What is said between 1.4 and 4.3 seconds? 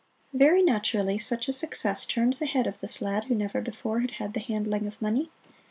a success turned the head of this lad who never before had